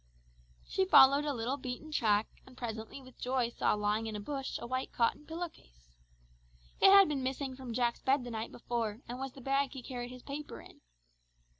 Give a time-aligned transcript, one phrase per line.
[0.65, 4.57] She followed a little beaten track; and presently with joy saw lying in a bush
[4.59, 5.95] a white cotton pillow case.
[6.79, 9.83] It had been missing from Jack's bed the night before and was the bag he
[9.83, 10.81] carried his paper in.